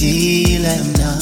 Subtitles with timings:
[0.00, 1.18] ngelendile mna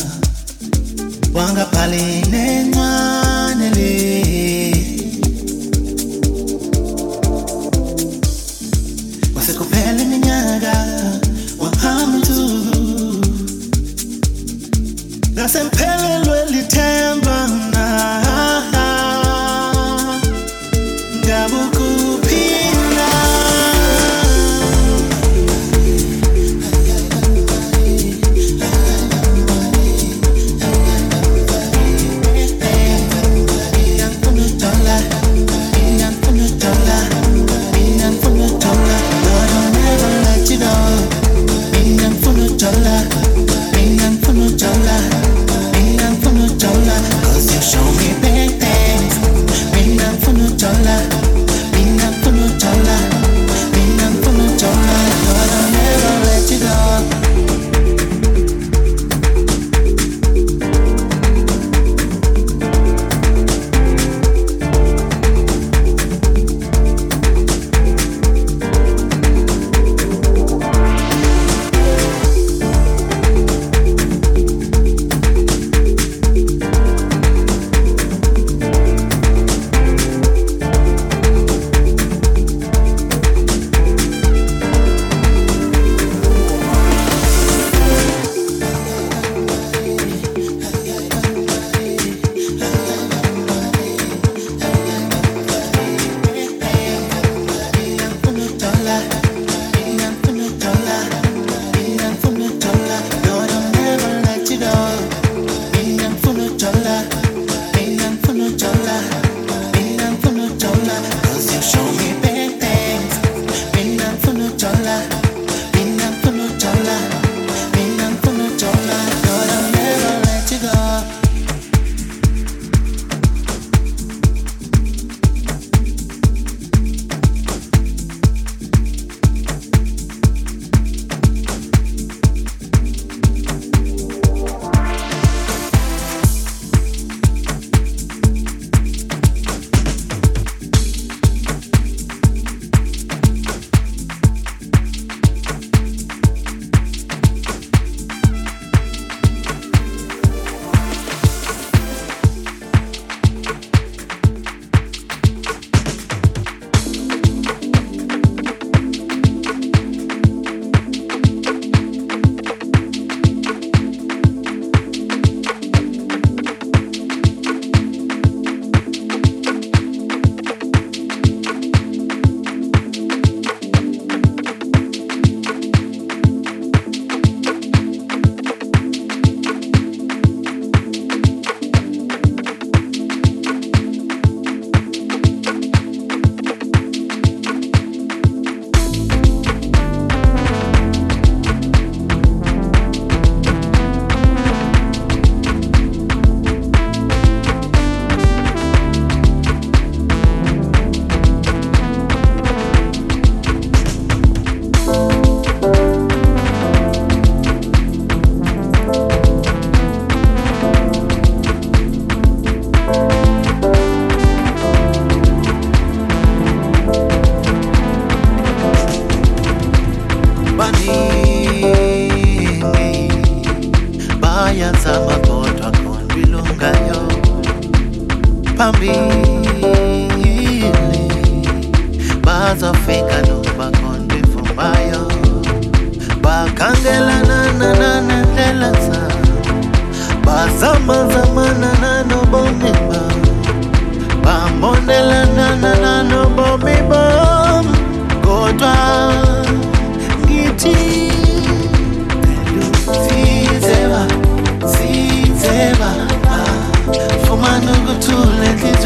[228.58, 229.17] pra mim.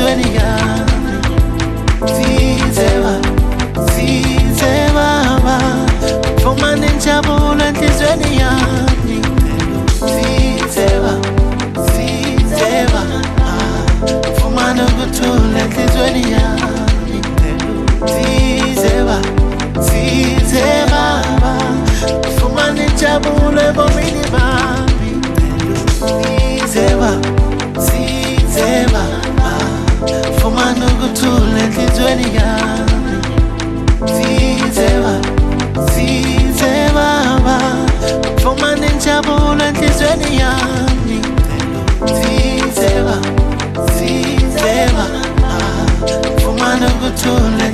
[0.02, 0.41] Ukuthula
[31.72, 33.16] akizweliyami
[34.06, 35.14] sizeba
[35.94, 37.58] sizebaba
[38.42, 41.18] fumana injabulo enhlizweni yami.
[42.18, 43.16] Sizeba
[43.94, 45.06] sizeba
[46.42, 47.64] fumana ukuthula